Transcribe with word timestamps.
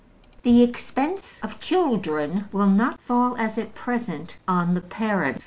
The 0.41 0.63
expense 0.63 1.39
of 1.43 1.59
children 1.59 2.45
will 2.51 2.65
not 2.65 2.99
fall, 3.01 3.37
as 3.37 3.59
at 3.59 3.75
present, 3.75 4.37
on 4.47 4.73
the 4.73 4.81
parents. 4.81 5.39